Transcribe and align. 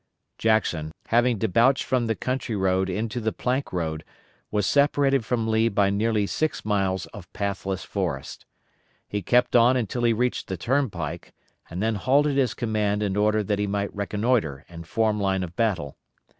Jackson, 0.39 0.91
having 1.09 1.37
debouched 1.37 1.83
from 1.83 2.07
the 2.07 2.15
country 2.15 2.55
road 2.55 2.89
into 2.89 3.19
the 3.19 3.31
plank 3.31 3.71
road, 3.71 4.03
was 4.49 4.65
separated 4.65 5.23
from 5.23 5.47
Lee 5.47 5.69
by 5.69 5.91
nearly 5.91 6.25
six 6.25 6.65
miles 6.65 7.05
of 7.13 7.31
pathless 7.33 7.83
forest. 7.83 8.47
He 9.07 9.21
kept 9.21 9.55
on 9.55 9.77
until 9.77 10.01
he 10.03 10.11
reached 10.11 10.47
the 10.47 10.57
turnpike, 10.57 11.33
and 11.69 11.83
then 11.83 11.93
halted 11.93 12.35
his 12.35 12.55
command 12.55 13.03
in 13.03 13.15
order 13.15 13.43
that 13.43 13.59
he 13.59 13.67
might 13.67 13.95
reconnoitre 13.95 14.65
and 14.67 14.87
form 14.87 15.19
line 15.21 15.43
of 15.43 15.55
battle. 15.55 15.97